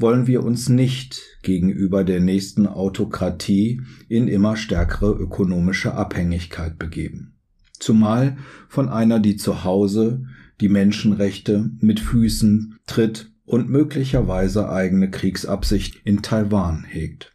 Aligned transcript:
wollen 0.00 0.26
wir 0.26 0.42
uns 0.42 0.68
nicht 0.68 1.20
gegenüber 1.42 2.04
der 2.04 2.20
nächsten 2.20 2.66
Autokratie 2.66 3.82
in 4.08 4.28
immer 4.28 4.56
stärkere 4.56 5.12
ökonomische 5.12 5.94
Abhängigkeit 5.94 6.78
begeben. 6.78 7.34
Zumal 7.78 8.36
von 8.68 8.88
einer, 8.88 9.20
die 9.20 9.36
zu 9.36 9.64
Hause 9.64 10.24
die 10.60 10.68
Menschenrechte 10.68 11.70
mit 11.80 12.00
Füßen 12.00 12.78
tritt 12.86 13.32
und 13.44 13.68
möglicherweise 13.68 14.68
eigene 14.70 15.10
Kriegsabsicht 15.10 16.00
in 16.04 16.22
Taiwan 16.22 16.84
hegt. 16.84 17.34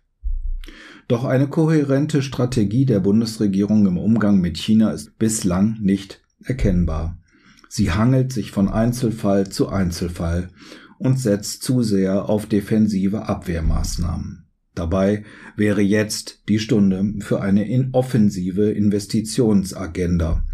Doch 1.07 1.23
eine 1.23 1.47
kohärente 1.47 2.21
Strategie 2.21 2.85
der 2.85 2.99
Bundesregierung 2.99 3.85
im 3.85 3.97
Umgang 3.97 4.39
mit 4.39 4.57
China 4.57 4.91
ist 4.91 5.17
bislang 5.19 5.77
nicht 5.81 6.21
erkennbar. 6.43 7.19
Sie 7.67 7.91
hangelt 7.91 8.31
sich 8.31 8.51
von 8.51 8.69
Einzelfall 8.69 9.49
zu 9.49 9.67
Einzelfall 9.67 10.49
und 10.97 11.19
setzt 11.19 11.63
zu 11.63 11.83
sehr 11.83 12.29
auf 12.29 12.45
defensive 12.45 13.27
Abwehrmaßnahmen. 13.27 14.45
Dabei 14.73 15.23
wäre 15.55 15.81
jetzt 15.81 16.43
die 16.49 16.59
Stunde 16.59 17.13
für 17.19 17.41
eine 17.41 17.89
offensive 17.93 18.71
Investitionsagenda, 18.71 20.45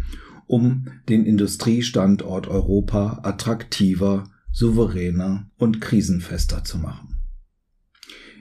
um 0.46 0.86
den 1.08 1.26
Industriestandort 1.26 2.46
Europa 2.46 3.20
attraktiver, 3.24 4.30
souveräner 4.52 5.50
und 5.56 5.80
krisenfester 5.80 6.62
zu 6.62 6.78
machen. 6.78 7.12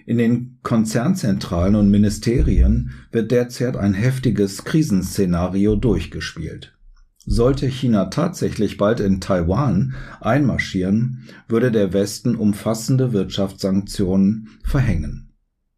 In 0.05 0.17
den 0.17 0.59
Konzernzentralen 0.61 1.75
und 1.75 1.89
Ministerien 1.89 2.91
wird 3.11 3.31
derzeit 3.31 3.77
ein 3.77 3.93
heftiges 3.93 4.63
Krisenszenario 4.65 5.75
durchgespielt. 5.75 6.77
Sollte 7.25 7.67
China 7.67 8.05
tatsächlich 8.05 8.77
bald 8.77 8.99
in 8.99 9.21
Taiwan 9.21 9.93
einmarschieren, 10.21 11.27
würde 11.47 11.71
der 11.71 11.93
Westen 11.93 12.35
umfassende 12.35 13.13
Wirtschaftssanktionen 13.13 14.49
verhängen. 14.63 15.29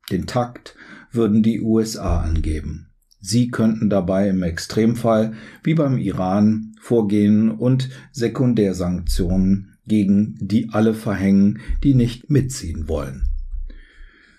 Den 0.09 0.25
Takt 0.25 0.75
würden 1.11 1.43
die 1.43 1.61
USA 1.61 2.21
angeben. 2.21 2.87
Sie 3.19 3.49
könnten 3.49 3.89
dabei 3.89 4.29
im 4.29 4.41
Extremfall 4.43 5.33
wie 5.63 5.73
beim 5.73 5.97
Iran 5.97 6.75
vorgehen 6.81 7.51
und 7.51 7.89
Sekundärsanktionen 8.11 9.77
gegen 9.85 10.37
die 10.39 10.69
alle 10.71 10.93
verhängen, 10.93 11.59
die 11.83 11.93
nicht 11.93 12.29
mitziehen 12.29 12.87
wollen. 12.87 13.32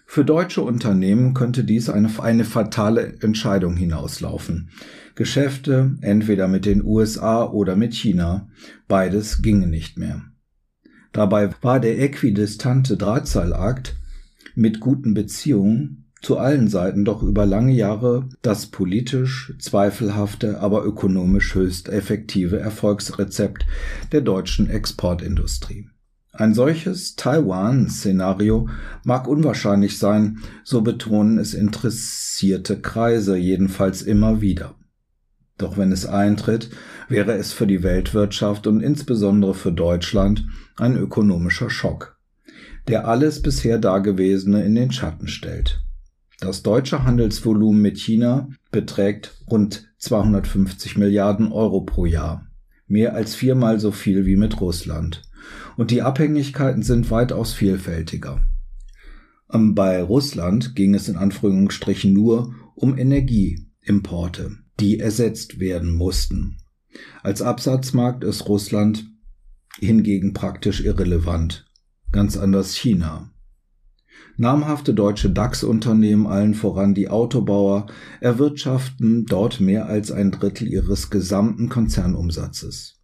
Für 0.06 0.24
deutsche 0.24 0.62
Unternehmen 0.62 1.34
könnte 1.34 1.64
dies 1.64 1.88
eine, 1.88 2.10
eine 2.18 2.44
fatale 2.44 3.16
Entscheidung 3.20 3.76
hinauslaufen. 3.76 4.70
Geschäfte 5.14 5.96
entweder 6.00 6.48
mit 6.48 6.66
den 6.66 6.84
USA 6.84 7.44
oder 7.44 7.76
mit 7.76 7.94
China, 7.94 8.48
beides 8.88 9.42
ginge 9.42 9.66
nicht 9.66 9.98
mehr. 9.98 10.22
Dabei 11.12 11.50
war 11.62 11.80
der 11.80 12.00
äquidistante 12.00 12.96
Drahtseilakt 12.96 13.96
mit 14.54 14.80
guten 14.80 15.14
Beziehungen 15.14 16.04
zu 16.24 16.38
allen 16.38 16.68
Seiten 16.68 17.04
doch 17.04 17.22
über 17.22 17.46
lange 17.46 17.72
Jahre 17.72 18.28
das 18.42 18.66
politisch 18.66 19.54
zweifelhafte, 19.58 20.60
aber 20.60 20.84
ökonomisch 20.84 21.54
höchst 21.54 21.88
effektive 21.88 22.58
Erfolgsrezept 22.58 23.66
der 24.10 24.22
deutschen 24.22 24.68
Exportindustrie. 24.68 25.88
Ein 26.36 26.52
solches 26.52 27.14
Taiwan-Szenario 27.14 28.68
mag 29.04 29.28
unwahrscheinlich 29.28 29.98
sein, 29.98 30.40
so 30.64 30.80
betonen 30.80 31.38
es 31.38 31.54
interessierte 31.54 32.80
Kreise 32.80 33.36
jedenfalls 33.36 34.02
immer 34.02 34.40
wieder. 34.40 34.74
Doch 35.58 35.78
wenn 35.78 35.92
es 35.92 36.06
eintritt, 36.06 36.70
wäre 37.08 37.34
es 37.34 37.52
für 37.52 37.68
die 37.68 37.84
Weltwirtschaft 37.84 38.66
und 38.66 38.80
insbesondere 38.80 39.54
für 39.54 39.70
Deutschland 39.70 40.44
ein 40.76 40.96
ökonomischer 40.96 41.70
Schock, 41.70 42.18
der 42.88 43.06
alles 43.06 43.40
bisher 43.40 43.78
Dagewesene 43.78 44.64
in 44.64 44.74
den 44.74 44.90
Schatten 44.90 45.28
stellt. 45.28 45.84
Das 46.40 46.64
deutsche 46.64 47.04
Handelsvolumen 47.04 47.80
mit 47.80 47.96
China 47.96 48.48
beträgt 48.72 49.40
rund 49.48 49.88
250 49.98 50.98
Milliarden 50.98 51.52
Euro 51.52 51.82
pro 51.82 52.06
Jahr, 52.06 52.48
mehr 52.88 53.14
als 53.14 53.36
viermal 53.36 53.78
so 53.78 53.92
viel 53.92 54.26
wie 54.26 54.34
mit 54.34 54.60
Russland 54.60 55.22
und 55.76 55.90
die 55.90 56.02
Abhängigkeiten 56.02 56.82
sind 56.82 57.10
weitaus 57.10 57.52
vielfältiger. 57.52 58.42
Ähm, 59.52 59.74
bei 59.74 60.02
Russland 60.02 60.74
ging 60.74 60.94
es 60.94 61.08
in 61.08 61.16
Anführungsstrichen 61.16 62.12
nur 62.12 62.54
um 62.74 62.96
Energieimporte, 62.96 64.56
die 64.80 64.98
ersetzt 64.98 65.60
werden 65.60 65.92
mussten. 65.92 66.58
Als 67.22 67.42
Absatzmarkt 67.42 68.24
ist 68.24 68.48
Russland 68.48 69.06
hingegen 69.78 70.32
praktisch 70.32 70.80
irrelevant, 70.84 71.66
ganz 72.12 72.36
anders 72.36 72.76
China. 72.76 73.30
Namhafte 74.36 74.94
deutsche 74.94 75.30
DAX-Unternehmen, 75.30 76.26
allen 76.26 76.54
voran 76.54 76.94
die 76.94 77.08
Autobauer, 77.08 77.86
erwirtschaften 78.20 79.26
dort 79.26 79.60
mehr 79.60 79.86
als 79.86 80.10
ein 80.10 80.32
Drittel 80.32 80.66
ihres 80.66 81.10
gesamten 81.10 81.68
Konzernumsatzes. 81.68 83.00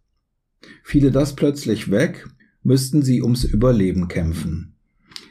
Fiele 0.83 1.11
das 1.11 1.35
plötzlich 1.35 1.89
weg, 1.89 2.27
müssten 2.63 3.01
sie 3.01 3.21
ums 3.21 3.43
Überleben 3.43 4.07
kämpfen. 4.07 4.75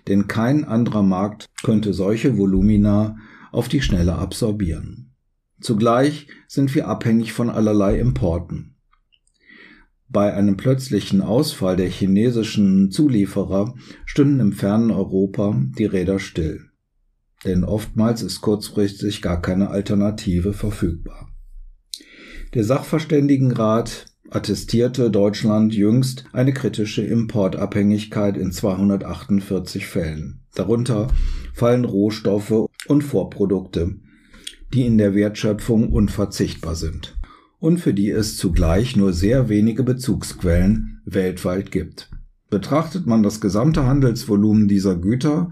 Denn 0.08 0.26
kein 0.26 0.64
anderer 0.64 1.02
Markt 1.02 1.46
könnte 1.62 1.92
solche 1.92 2.36
Volumina 2.36 3.16
auf 3.52 3.68
die 3.68 3.82
Schnelle 3.82 4.14
absorbieren. 4.14 5.10
Zugleich 5.60 6.28
sind 6.48 6.74
wir 6.74 6.88
abhängig 6.88 7.32
von 7.32 7.50
allerlei 7.50 7.98
Importen. 7.98 8.74
Bei 10.08 10.34
einem 10.34 10.56
plötzlichen 10.56 11.20
Ausfall 11.20 11.76
der 11.76 11.88
chinesischen 11.88 12.90
Zulieferer 12.90 13.74
stünden 14.06 14.40
im 14.40 14.52
fernen 14.52 14.90
Europa 14.90 15.60
die 15.78 15.84
Räder 15.84 16.18
still. 16.18 16.70
Denn 17.44 17.62
oftmals 17.62 18.22
ist 18.22 18.40
kurzfristig 18.40 19.22
gar 19.22 19.40
keine 19.40 19.70
Alternative 19.70 20.52
verfügbar. 20.52 21.28
Der 22.54 22.64
Sachverständigenrat 22.64 24.06
attestierte 24.30 25.10
Deutschland 25.10 25.74
jüngst 25.74 26.24
eine 26.32 26.52
kritische 26.52 27.02
Importabhängigkeit 27.02 28.36
in 28.36 28.52
248 28.52 29.86
Fällen. 29.86 30.40
Darunter 30.54 31.08
fallen 31.52 31.84
Rohstoffe 31.84 32.68
und 32.86 33.02
Vorprodukte, 33.02 33.96
die 34.72 34.86
in 34.86 34.98
der 34.98 35.14
Wertschöpfung 35.14 35.92
unverzichtbar 35.92 36.76
sind 36.76 37.18
und 37.58 37.78
für 37.78 37.92
die 37.92 38.10
es 38.10 38.36
zugleich 38.36 38.96
nur 38.96 39.12
sehr 39.12 39.48
wenige 39.48 39.82
Bezugsquellen 39.82 41.00
weltweit 41.04 41.70
gibt. 41.70 42.10
Betrachtet 42.48 43.06
man 43.06 43.22
das 43.22 43.40
gesamte 43.40 43.84
Handelsvolumen 43.84 44.66
dieser 44.66 44.96
Güter, 44.96 45.50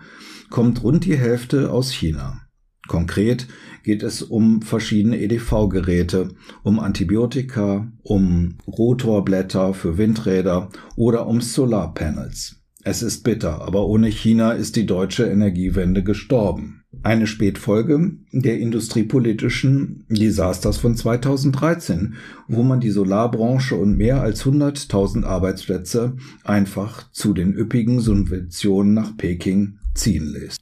kommt 0.50 0.82
rund 0.82 1.04
die 1.04 1.16
Hälfte 1.16 1.70
aus 1.70 1.92
China. 1.92 2.47
Konkret 2.88 3.46
geht 3.84 4.02
es 4.02 4.22
um 4.22 4.62
verschiedene 4.62 5.20
EDV-Geräte, 5.20 6.30
um 6.62 6.80
Antibiotika, 6.80 7.90
um 8.02 8.56
Rotorblätter 8.66 9.74
für 9.74 9.96
Windräder 9.96 10.70
oder 10.96 11.26
um 11.26 11.40
Solarpanels. 11.40 12.56
Es 12.84 13.02
ist 13.02 13.22
bitter, 13.22 13.60
aber 13.62 13.86
ohne 13.86 14.08
China 14.08 14.52
ist 14.52 14.76
die 14.76 14.86
deutsche 14.86 15.26
Energiewende 15.26 16.02
gestorben. 16.02 16.84
Eine 17.02 17.26
Spätfolge 17.26 18.12
der 18.32 18.58
industriepolitischen 18.58 20.06
Desasters 20.08 20.78
von 20.78 20.96
2013, 20.96 22.14
wo 22.46 22.62
man 22.62 22.80
die 22.80 22.90
Solarbranche 22.90 23.74
und 23.74 23.96
mehr 23.96 24.22
als 24.22 24.44
100.000 24.44 25.24
Arbeitsplätze 25.24 26.16
einfach 26.44 27.10
zu 27.12 27.34
den 27.34 27.52
üppigen 27.52 28.00
Subventionen 28.00 28.94
nach 28.94 29.16
Peking 29.16 29.78
ziehen 29.94 30.26
lässt. 30.32 30.58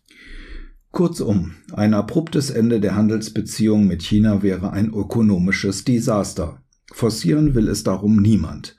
Kurzum, 0.93 1.53
ein 1.73 1.93
abruptes 1.93 2.51
Ende 2.51 2.81
der 2.81 2.97
Handelsbeziehungen 2.97 3.87
mit 3.87 4.03
China 4.03 4.43
wäre 4.43 4.73
ein 4.73 4.93
ökonomisches 4.93 5.85
Desaster. 5.85 6.63
Forcieren 6.93 7.55
will 7.55 7.69
es 7.69 7.85
darum 7.85 8.17
niemand. 8.23 8.77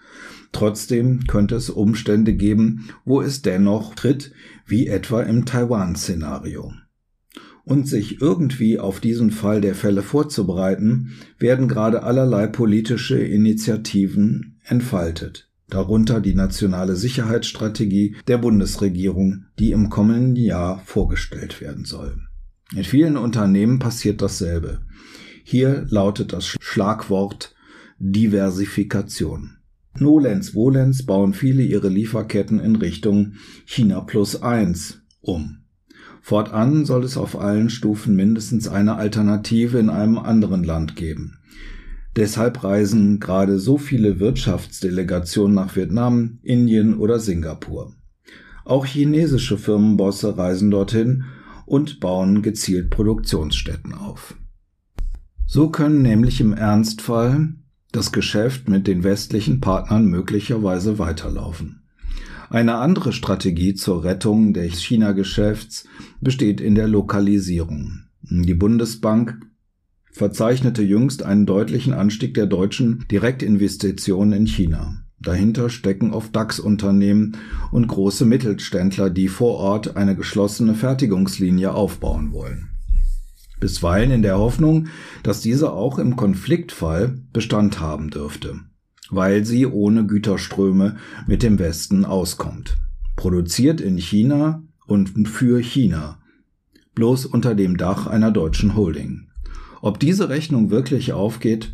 Trotzdem 0.52 1.28
könnte 1.28 1.56
es 1.56 1.70
Umstände 1.70 2.34
geben, 2.34 2.90
wo 3.06 3.22
es 3.22 3.42
dennoch 3.42 3.94
tritt, 3.96 4.32
wie 4.66 4.88
etwa 4.88 5.22
im 5.22 5.46
Taiwan-Szenario. 5.46 6.74
Und 7.64 7.88
sich 7.88 8.22
irgendwie 8.22 8.80
auf 8.80 9.00
diesen 9.00 9.30
Fall 9.30 9.62
der 9.62 9.76
Fälle 9.76 10.02
vorzubereiten, 10.02 11.12
werden 11.38 11.68
gerade 11.68 12.04
allerlei 12.04 12.48
politische 12.48 13.20
Initiativen 13.20 14.58
entfaltet, 14.64 15.47
darunter 15.70 16.22
die 16.22 16.36
nationale 16.36 16.96
Sicherheitsstrategie 16.96 18.16
der 18.28 18.38
Bundesregierung, 18.38 19.46
die 19.60 19.72
im 19.72 19.90
kommenden 19.90 20.36
Jahr 20.36 20.80
vorgestellt 20.86 21.62
werden 21.62 21.86
soll. 21.86 22.18
In 22.76 22.84
vielen 22.84 23.18
Unternehmen 23.18 23.80
passiert 23.80 24.22
dasselbe. 24.22 24.80
Hier 25.44 25.86
lautet 25.90 26.34
das 26.34 26.48
Schlagwort 26.60 27.56
Diversifikation. 28.00 29.58
Nolens 30.00 30.54
Volens 30.54 31.06
bauen 31.06 31.34
viele 31.34 31.64
ihre 31.64 31.90
Lieferketten 31.90 32.60
in 32.60 32.76
Richtung 32.76 33.34
China 33.66 34.02
plus 34.02 34.42
eins 34.42 35.02
um. 35.22 35.60
Fortan 36.22 36.86
soll 36.86 37.04
es 37.04 37.18
auf 37.18 37.40
allen 37.40 37.70
Stufen 37.70 38.16
mindestens 38.16 38.68
eine 38.68 38.98
Alternative 38.98 39.80
in 39.80 39.90
einem 39.90 40.18
anderen 40.18 40.64
Land 40.64 40.96
geben. 40.96 41.37
Deshalb 42.18 42.64
reisen 42.64 43.20
gerade 43.20 43.60
so 43.60 43.78
viele 43.78 44.20
Wirtschaftsdelegationen 44.20 45.54
nach 45.54 45.76
Vietnam, 45.76 46.40
Indien 46.42 46.98
oder 46.98 47.20
Singapur. 47.20 47.94
Auch 48.66 48.88
chinesische 48.88 49.60
Firmenbosse 49.60 50.36
reisen 50.36 50.72
dorthin 50.72 51.26
und 51.68 52.00
bauen 52.00 52.42
gezielt 52.42 52.90
Produktionsstätten 52.90 53.94
auf. 53.94 54.36
So 55.46 55.70
können 55.70 56.02
nämlich 56.02 56.42
im 56.42 56.54
Ernstfall 56.54 57.54
das 57.92 58.12
Geschäft 58.12 58.68
mit 58.68 58.88
den 58.88 59.04
westlichen 59.04 59.62
Partnern 59.62 60.08
möglicherweise 60.08 60.98
weiterlaufen. 60.98 61.84
Eine 62.50 62.78
andere 62.78 63.14
Strategie 63.14 63.76
zur 63.76 64.04
Rettung 64.04 64.54
des 64.54 64.82
China-Geschäfts 64.82 65.88
besteht 66.20 66.62
in 66.62 66.74
der 66.74 66.88
Lokalisierung. 66.88 68.08
Die 68.22 68.56
Bundesbank 68.56 69.40
verzeichnete 70.18 70.84
jüngst 70.84 71.24
einen 71.24 71.46
deutlichen 71.46 71.94
Anstieg 71.94 72.34
der 72.34 72.46
deutschen 72.46 73.06
Direktinvestitionen 73.10 74.34
in 74.34 74.48
China. 74.48 75.04
Dahinter 75.20 75.70
stecken 75.70 76.12
oft 76.14 76.36
DAX-Unternehmen 76.36 77.38
und 77.72 77.88
große 77.88 78.26
Mittelständler, 78.26 79.10
die 79.10 79.30
vor 79.30 79.56
Ort 79.56 79.96
eine 79.96 80.16
geschlossene 80.16 80.76
Fertigungslinie 80.76 81.74
aufbauen 81.74 82.34
wollen 82.34 82.70
bisweilen 83.60 84.12
in 84.12 84.22
der 84.22 84.38
Hoffnung, 84.38 84.88
dass 85.24 85.42
diese 85.42 85.72
auch 85.72 86.00
im 86.00 86.16
Konfliktfall 86.16 87.20
Bestand 87.34 87.80
haben 87.80 88.10
dürfte, 88.10 88.60
weil 89.10 89.46
sie 89.46 89.66
ohne 89.66 90.06
Güterströme 90.06 90.98
mit 91.28 91.44
dem 91.44 91.60
Westen 91.60 92.06
auskommt. 92.06 92.78
Produziert 93.16 93.82
in 93.82 93.98
China 93.98 94.64
und 94.86 95.28
für 95.28 95.60
China, 95.60 96.20
bloß 96.96 97.26
unter 97.26 97.56
dem 97.56 97.78
Dach 97.78 98.08
einer 98.08 98.32
deutschen 98.32 98.76
Holding. 98.76 99.27
Ob 99.82 100.00
diese 100.00 100.30
Rechnung 100.30 100.70
wirklich 100.70 101.14
aufgeht, 101.14 101.74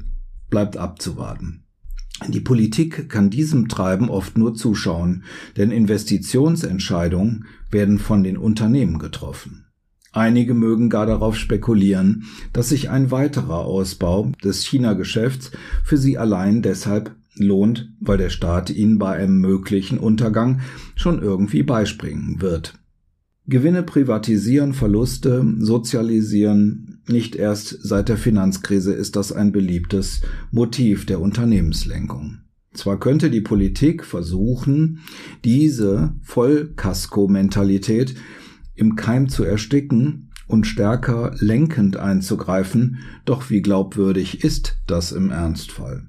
bleibt 0.49 0.77
abzuwarten. 0.77 1.63
Die 2.27 2.39
Politik 2.39 3.09
kann 3.09 3.29
diesem 3.29 3.67
Treiben 3.67 4.09
oft 4.09 4.37
nur 4.37 4.53
zuschauen, 4.53 5.23
denn 5.57 5.71
Investitionsentscheidungen 5.71 7.45
werden 7.71 7.99
von 7.99 8.23
den 8.23 8.37
Unternehmen 8.37 8.99
getroffen. 8.99 9.65
Einige 10.11 10.53
mögen 10.53 10.89
gar 10.91 11.07
darauf 11.07 11.35
spekulieren, 11.35 12.25
dass 12.53 12.69
sich 12.69 12.91
ein 12.91 13.09
weiterer 13.09 13.65
Ausbau 13.65 14.31
des 14.43 14.63
China-Geschäfts 14.63 15.51
für 15.83 15.97
sie 15.97 16.19
allein 16.19 16.61
deshalb 16.61 17.15
lohnt, 17.35 17.91
weil 17.99 18.19
der 18.19 18.29
Staat 18.29 18.69
ihnen 18.69 18.99
bei 18.99 19.13
einem 19.13 19.39
möglichen 19.39 19.97
Untergang 19.97 20.61
schon 20.95 21.19
irgendwie 21.19 21.63
beispringen 21.63 22.41
wird. 22.41 22.75
Gewinne 23.45 23.83
privatisieren, 23.83 24.73
Verluste 24.73 25.45
sozialisieren, 25.59 27.01
nicht 27.07 27.35
erst 27.35 27.77
seit 27.81 28.07
der 28.07 28.17
Finanzkrise 28.17 28.93
ist 28.93 29.17
das 29.17 29.33
ein 29.33 29.51
beliebtes 29.51 30.21
Motiv 30.51 31.05
der 31.05 31.19
Unternehmenslenkung. 31.19 32.37
Zwar 32.73 32.99
könnte 32.99 33.29
die 33.29 33.41
Politik 33.41 34.05
versuchen, 34.05 34.99
diese 35.43 36.15
Vollkasko-Mentalität 36.21 38.15
im 38.75 38.95
Keim 38.95 39.27
zu 39.27 39.43
ersticken 39.43 40.31
und 40.47 40.65
stärker 40.65 41.35
lenkend 41.37 41.97
einzugreifen, 41.97 42.99
doch 43.25 43.49
wie 43.49 43.61
glaubwürdig 43.61 44.43
ist 44.43 44.77
das 44.87 45.11
im 45.11 45.29
Ernstfall? 45.29 46.07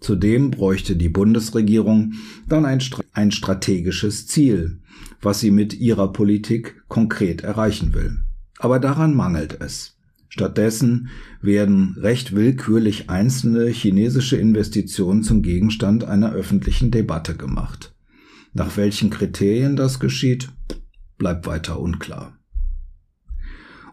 Zudem 0.00 0.50
bräuchte 0.50 0.96
die 0.96 1.08
Bundesregierung 1.08 2.14
dann 2.48 2.64
ein, 2.64 2.80
ein, 3.12 3.32
strategisches 3.32 4.26
Ziel, 4.26 4.80
was 5.20 5.40
sie 5.40 5.50
mit 5.50 5.74
ihrer 5.74 6.12
Politik 6.12 6.82
konkret 6.88 7.42
erreichen 7.42 7.94
will. 7.94 8.18
Aber 8.58 8.78
daran 8.78 9.14
mangelt 9.14 9.60
es. 9.60 9.96
Stattdessen 10.28 11.08
werden 11.40 11.96
recht 11.98 12.34
willkürlich 12.34 13.10
einzelne 13.10 13.66
chinesische 13.68 14.36
Investitionen 14.36 15.22
zum 15.22 15.42
Gegenstand 15.42 16.04
einer 16.04 16.32
öffentlichen 16.32 16.90
Debatte 16.90 17.34
gemacht. 17.34 17.94
Nach 18.52 18.76
welchen 18.76 19.10
Kriterien 19.10 19.74
das 19.74 19.98
geschieht, 19.98 20.50
bleibt 21.16 21.46
weiter 21.46 21.80
unklar. 21.80 22.38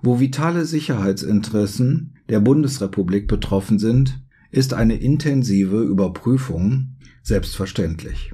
Wo 0.02 0.20
vitale 0.20 0.66
Sicherheitsinteressen 0.66 2.18
der 2.30 2.40
Bundesrepublik 2.40 3.28
betroffen 3.28 3.80
sind, 3.80 4.25
ist 4.56 4.74
eine 4.74 4.96
intensive 4.96 5.82
Überprüfung 5.82 6.96
selbstverständlich. 7.24 8.32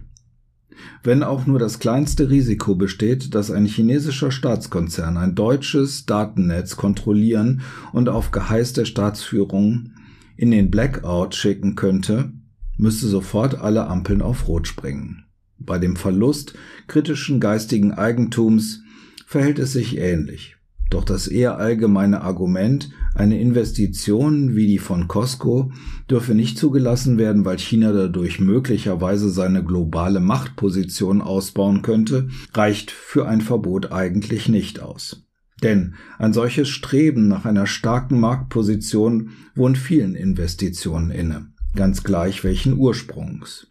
Wenn 1.04 1.24
auch 1.24 1.48
nur 1.48 1.58
das 1.58 1.80
kleinste 1.80 2.30
Risiko 2.30 2.76
besteht, 2.76 3.34
dass 3.34 3.50
ein 3.50 3.66
chinesischer 3.66 4.30
Staatskonzern 4.30 5.18
ein 5.18 5.34
deutsches 5.34 6.06
Datennetz 6.06 6.76
kontrollieren 6.76 7.62
und 7.92 8.08
auf 8.08 8.30
Geheiß 8.30 8.74
der 8.74 8.86
Staatsführung 8.86 9.94
in 10.38 10.52
den 10.52 10.70
Blackout 10.70 11.34
schicken 11.34 11.76
könnte, 11.76 12.32
müsste 12.78 13.08
sofort 13.08 13.56
alle 13.56 13.88
Ampeln 13.88 14.22
auf 14.22 14.48
Rot 14.48 14.68
springen. 14.68 15.26
Bei 15.58 15.80
dem 15.80 15.96
Verlust 15.96 16.54
kritischen 16.88 17.40
geistigen 17.40 17.94
Eigentums 17.94 18.84
verhält 19.26 19.58
es 19.58 19.74
sich 19.74 19.98
ähnlich. 19.98 20.56
Doch 20.92 21.04
das 21.04 21.28
eher 21.28 21.58
allgemeine 21.58 22.22
Argument, 22.22 22.92
eine 23.14 23.40
Investition 23.40 24.56
wie 24.56 24.68
die 24.68 24.80
von 24.80 25.08
Costco 25.08 25.72
dürfe 26.10 26.34
nicht 26.34 26.58
zugelassen 26.58 27.18
werden, 27.18 27.46
weil 27.46 27.60
China 27.60 27.92
dadurch 27.92 28.40
möglicherweise 28.40 29.30
seine 29.30 29.64
globale 29.64 30.20
Machtposition 30.20 31.22
ausbauen 31.22 31.82
könnte, 31.82 32.30
reicht 32.54 32.92
für 32.92 33.28
ein 33.28 33.42
Verbot 33.42 33.92
eigentlich 33.92 34.48
nicht 34.48 34.80
aus. 34.80 35.24
Denn 35.62 35.96
ein 36.18 36.34
solches 36.34 36.70
Streben 36.70 37.28
nach 37.28 37.46
einer 37.46 37.68
starken 37.68 38.20
Marktposition 38.20 39.32
wohnt 39.56 39.78
vielen 39.78 40.16
Investitionen 40.16 41.12
inne, 41.12 41.52
ganz 41.76 42.04
gleich 42.04 42.44
welchen 42.44 42.78
Ursprungs. 42.78 43.68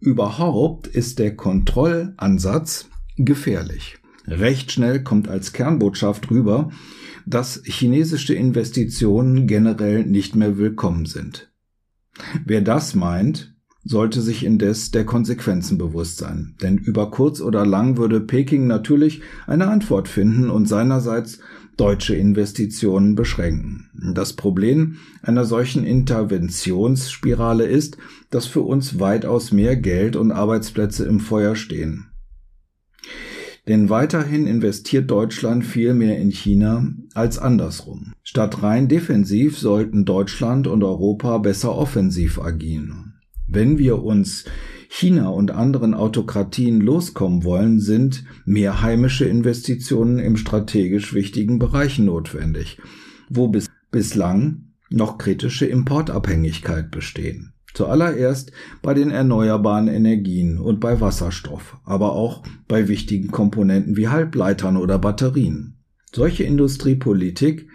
Überhaupt 0.00 0.86
ist 0.86 1.18
der 1.18 1.36
Kontrollansatz 1.36 2.88
gefährlich. 3.16 3.98
Recht 4.26 4.72
schnell 4.72 5.02
kommt 5.02 5.28
als 5.28 5.52
Kernbotschaft 5.52 6.30
rüber, 6.30 6.70
dass 7.26 7.62
chinesische 7.64 8.34
Investitionen 8.34 9.46
generell 9.46 10.04
nicht 10.04 10.36
mehr 10.36 10.58
willkommen 10.58 11.06
sind. 11.06 11.50
Wer 12.44 12.60
das 12.60 12.94
meint, 12.94 13.54
sollte 13.84 14.20
sich 14.20 14.44
indes 14.44 14.90
der 14.90 15.04
Konsequenzen 15.04 15.78
bewusst 15.78 16.18
sein, 16.18 16.56
denn 16.60 16.76
über 16.76 17.10
kurz 17.10 17.40
oder 17.40 17.64
lang 17.64 17.96
würde 17.96 18.20
Peking 18.20 18.66
natürlich 18.66 19.22
eine 19.46 19.68
Antwort 19.68 20.08
finden 20.08 20.50
und 20.50 20.66
seinerseits 20.66 21.38
deutsche 21.76 22.16
Investitionen 22.16 23.14
beschränken. 23.14 23.90
Das 24.14 24.32
Problem 24.32 24.96
einer 25.22 25.44
solchen 25.44 25.84
Interventionsspirale 25.84 27.64
ist, 27.64 27.96
dass 28.30 28.46
für 28.46 28.62
uns 28.62 28.98
weitaus 28.98 29.52
mehr 29.52 29.76
Geld 29.76 30.16
und 30.16 30.32
Arbeitsplätze 30.32 31.04
im 31.04 31.20
Feuer 31.20 31.54
stehen. 31.54 32.06
Denn 33.68 33.90
weiterhin 33.90 34.46
investiert 34.46 35.10
Deutschland 35.10 35.64
viel 35.64 35.92
mehr 35.92 36.18
in 36.18 36.30
China 36.30 36.86
als 37.14 37.38
andersrum. 37.38 38.12
Statt 38.22 38.62
rein 38.62 38.88
defensiv 38.88 39.58
sollten 39.58 40.04
Deutschland 40.04 40.68
und 40.68 40.84
Europa 40.84 41.38
besser 41.38 41.74
offensiv 41.76 42.38
agieren. 42.40 43.14
Wenn 43.48 43.78
wir 43.78 44.02
uns 44.02 44.44
China 44.88 45.28
und 45.30 45.50
anderen 45.50 45.94
Autokratien 45.94 46.80
loskommen 46.80 47.42
wollen, 47.42 47.80
sind 47.80 48.24
mehr 48.44 48.82
heimische 48.82 49.24
Investitionen 49.24 50.20
im 50.20 50.36
strategisch 50.36 51.12
wichtigen 51.12 51.58
Bereichen 51.58 52.04
notwendig, 52.04 52.78
wo 53.28 53.48
bis 53.48 53.68
bislang 53.90 54.72
noch 54.90 55.18
kritische 55.18 55.66
Importabhängigkeit 55.66 56.90
bestehen. 56.90 57.52
Zuallererst 57.76 58.52
bei 58.80 58.94
den 58.94 59.10
erneuerbaren 59.10 59.86
Energien 59.88 60.58
und 60.58 60.80
bei 60.80 60.98
Wasserstoff, 60.98 61.76
aber 61.84 62.12
auch 62.12 62.42
bei 62.68 62.88
wichtigen 62.88 63.30
Komponenten 63.30 63.98
wie 63.98 64.08
Halbleitern 64.08 64.78
oder 64.78 64.98
Batterien. 64.98 65.76
Solche 66.10 66.44
Industriepolitik 66.44 67.68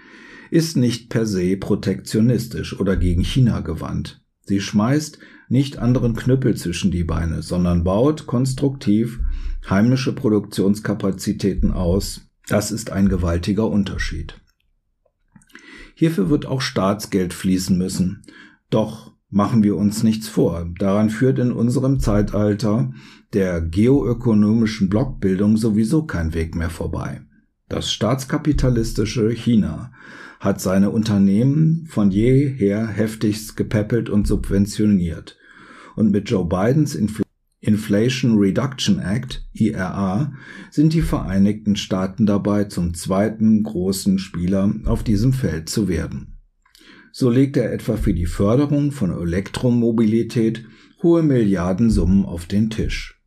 ist 0.49 0.75
nicht 0.75 1.09
per 1.09 1.27
se 1.27 1.55
protektionistisch 1.55 2.79
oder 2.79 2.97
gegen 2.97 3.21
China 3.23 3.59
gewandt. 3.59 4.23
Sie 4.41 4.59
schmeißt 4.59 5.19
nicht 5.49 5.77
anderen 5.77 6.15
Knüppel 6.15 6.57
zwischen 6.57 6.89
die 6.89 7.03
Beine, 7.03 7.43
sondern 7.43 7.83
baut 7.83 8.25
konstruktiv 8.25 9.19
heimische 9.69 10.15
Produktionskapazitäten 10.15 11.69
aus. 11.69 12.21
Das 12.47 12.71
ist 12.71 12.91
ein 12.91 13.07
gewaltiger 13.07 13.67
Unterschied. 13.69 14.33
Hierfür 15.93 16.31
wird 16.31 16.47
auch 16.47 16.61
Staatsgeld 16.61 17.35
fließen 17.35 17.77
müssen. 17.77 18.23
Doch 18.71 19.11
machen 19.31 19.63
wir 19.63 19.77
uns 19.77 20.03
nichts 20.03 20.27
vor. 20.27 20.69
Daran 20.77 21.09
führt 21.09 21.39
in 21.39 21.51
unserem 21.51 21.99
Zeitalter 21.99 22.93
der 23.33 23.61
geoökonomischen 23.61 24.89
Blockbildung 24.89 25.57
sowieso 25.57 26.03
kein 26.03 26.33
Weg 26.33 26.53
mehr 26.55 26.69
vorbei. 26.69 27.21
Das 27.69 27.91
staatskapitalistische 27.91 29.29
China 29.29 29.93
hat 30.41 30.59
seine 30.59 30.89
Unternehmen 30.89 31.87
von 31.89 32.11
jeher 32.11 32.85
heftigst 32.87 33.55
gepäppelt 33.55 34.09
und 34.09 34.27
subventioniert. 34.27 35.37
Und 35.95 36.11
mit 36.11 36.29
Joe 36.29 36.45
Bidens 36.45 36.95
Infl 36.95 37.23
Inflation 37.63 38.39
Reduction 38.39 38.97
Act, 38.97 39.47
IRA, 39.53 40.33
sind 40.71 40.93
die 40.93 41.03
Vereinigten 41.03 41.75
Staaten 41.75 42.25
dabei, 42.25 42.63
zum 42.63 42.95
zweiten 42.95 43.61
großen 43.61 44.17
Spieler 44.17 44.73
auf 44.85 45.03
diesem 45.03 45.31
Feld 45.31 45.69
zu 45.69 45.87
werden. 45.87 46.30
So 47.11 47.29
legt 47.29 47.57
er 47.57 47.73
etwa 47.73 47.97
für 47.97 48.13
die 48.13 48.25
Förderung 48.25 48.91
von 48.91 49.11
Elektromobilität 49.11 50.65
hohe 51.03 51.23
Milliardensummen 51.23 52.25
auf 52.25 52.45
den 52.45 52.69
Tisch. 52.69 53.21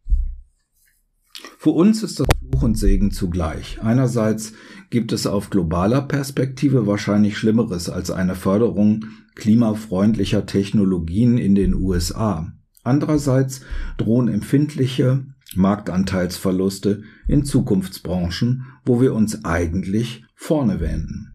Für 1.58 1.70
uns 1.70 2.02
ist 2.02 2.20
das 2.20 2.26
Fluch 2.50 2.62
und 2.62 2.78
Segen 2.78 3.10
zugleich. 3.10 3.78
Einerseits 3.82 4.52
gibt 4.90 5.12
es 5.12 5.26
auf 5.26 5.50
globaler 5.50 6.02
Perspektive 6.02 6.86
wahrscheinlich 6.86 7.36
Schlimmeres 7.36 7.88
als 7.88 8.10
eine 8.10 8.34
Förderung 8.34 9.06
klimafreundlicher 9.34 10.46
Technologien 10.46 11.38
in 11.38 11.54
den 11.54 11.74
USA. 11.74 12.52
Andererseits 12.82 13.62
drohen 13.96 14.28
empfindliche 14.28 15.26
Marktanteilsverluste 15.56 17.02
in 17.28 17.44
Zukunftsbranchen, 17.44 18.66
wo 18.84 19.00
wir 19.00 19.14
uns 19.14 19.44
eigentlich 19.44 20.24
vorne 20.34 20.80
wenden. 20.80 21.34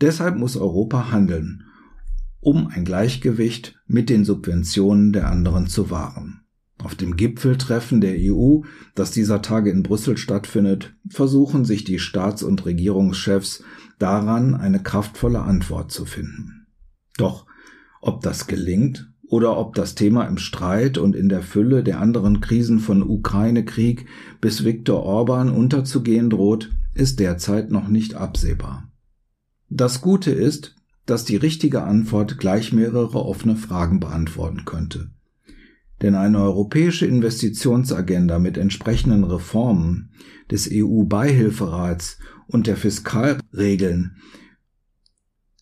Deshalb 0.00 0.36
muss 0.36 0.56
Europa 0.56 1.10
handeln, 1.10 1.64
um 2.46 2.68
ein 2.68 2.84
Gleichgewicht 2.84 3.74
mit 3.88 4.08
den 4.08 4.24
Subventionen 4.24 5.12
der 5.12 5.28
anderen 5.28 5.66
zu 5.66 5.90
wahren. 5.90 6.42
Auf 6.78 6.94
dem 6.94 7.16
Gipfeltreffen 7.16 8.00
der 8.00 8.14
EU, 8.20 8.60
das 8.94 9.10
dieser 9.10 9.42
Tage 9.42 9.70
in 9.70 9.82
Brüssel 9.82 10.16
stattfindet, 10.16 10.94
versuchen 11.08 11.64
sich 11.64 11.82
die 11.82 11.98
Staats- 11.98 12.44
und 12.44 12.64
Regierungschefs 12.64 13.64
daran, 13.98 14.54
eine 14.54 14.80
kraftvolle 14.80 15.40
Antwort 15.40 15.90
zu 15.90 16.04
finden. 16.04 16.68
Doch 17.16 17.46
ob 18.00 18.20
das 18.20 18.46
gelingt 18.46 19.12
oder 19.26 19.58
ob 19.58 19.74
das 19.74 19.96
Thema 19.96 20.22
im 20.26 20.38
Streit 20.38 20.98
und 20.98 21.16
in 21.16 21.28
der 21.28 21.42
Fülle 21.42 21.82
der 21.82 22.00
anderen 22.00 22.40
Krisen 22.40 22.78
von 22.78 23.02
Ukraine-Krieg 23.02 24.06
bis 24.40 24.64
Viktor 24.64 25.02
Orban 25.02 25.50
unterzugehen 25.50 26.30
droht, 26.30 26.70
ist 26.94 27.18
derzeit 27.18 27.72
noch 27.72 27.88
nicht 27.88 28.14
absehbar. 28.14 28.88
Das 29.68 30.00
Gute 30.00 30.30
ist, 30.30 30.76
dass 31.06 31.24
die 31.24 31.36
richtige 31.36 31.84
Antwort 31.84 32.38
gleich 32.38 32.72
mehrere 32.72 33.24
offene 33.24 33.56
Fragen 33.56 34.00
beantworten 34.00 34.64
könnte. 34.64 35.10
Denn 36.02 36.14
eine 36.14 36.40
europäische 36.40 37.06
Investitionsagenda 37.06 38.38
mit 38.38 38.58
entsprechenden 38.58 39.24
Reformen 39.24 40.10
des 40.50 40.68
EU-Beihilferats 40.70 42.18
und 42.48 42.66
der 42.66 42.76
Fiskalregeln 42.76 44.16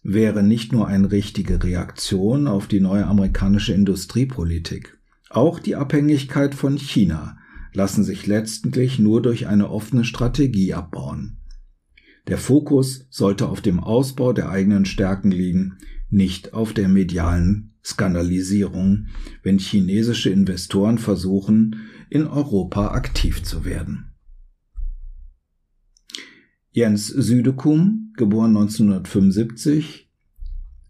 wäre 0.03 0.43
nicht 0.43 0.73
nur 0.73 0.89
eine 0.89 1.11
richtige 1.11 1.63
Reaktion 1.63 2.47
auf 2.47 2.67
die 2.67 2.81
neue 2.81 3.07
amerikanische 3.07 3.73
Industriepolitik. 3.73 4.99
Auch 5.31 5.59
die 5.59 5.77
Abhängigkeit 5.77 6.55
von 6.55 6.77
China 6.77 7.39
lassen 7.73 8.05
sich 8.05 8.27
letztendlich 8.27 8.99
nur 8.99 9.23
durch 9.23 9.47
eine 9.47 9.71
offene 9.71 10.05
Strategie 10.05 10.75
abbauen. 10.75 11.39
Der 12.27 12.39
Fokus 12.39 13.07
sollte 13.11 13.49
auf 13.49 13.61
dem 13.61 13.81
Ausbau 13.81 14.33
der 14.33 14.49
eigenen 14.49 14.87
Stärken 14.87 15.31
liegen, 15.31 15.79
nicht 16.09 16.55
auf 16.55 16.73
der 16.73 16.89
medialen 16.89 17.75
Skandalisierung, 17.85 19.09
wenn 19.43 19.59
chinesische 19.59 20.31
Investoren 20.31 20.97
versuchen, 20.97 21.83
in 22.09 22.27
Europa 22.27 22.89
aktiv 22.89 23.43
zu 23.43 23.65
werden. 23.65 24.13
Jens 26.71 27.09
Südekum, 27.09 28.13
geboren 28.17 28.57
1975, 28.57 30.11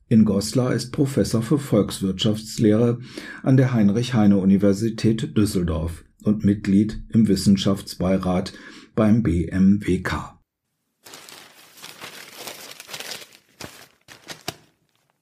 in 0.09 0.25
Goslar 0.25 0.75
ist 0.75 0.93
Professor 0.93 1.43
für 1.43 1.59
Volkswirtschaftslehre 1.59 3.01
an 3.43 3.57
der 3.57 3.73
Heinrich-Heine-Universität 3.73 5.37
Düsseldorf 5.37 6.05
und 6.23 6.45
Mitglied 6.45 7.03
im 7.09 7.27
Wissenschaftsbeirat 7.27 8.53
beim 8.95 9.23
BMWK. 9.23 10.34